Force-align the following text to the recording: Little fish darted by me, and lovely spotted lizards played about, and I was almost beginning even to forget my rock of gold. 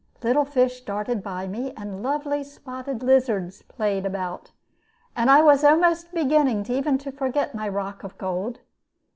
Little 0.23 0.45
fish 0.45 0.81
darted 0.81 1.21
by 1.21 1.45
me, 1.45 1.73
and 1.77 2.01
lovely 2.01 2.43
spotted 2.43 3.03
lizards 3.03 3.61
played 3.61 4.03
about, 4.03 4.51
and 5.15 5.29
I 5.29 5.43
was 5.43 5.63
almost 5.63 6.11
beginning 6.11 6.65
even 6.69 6.97
to 6.97 7.11
forget 7.11 7.53
my 7.53 7.69
rock 7.69 8.03
of 8.03 8.17
gold. 8.17 8.61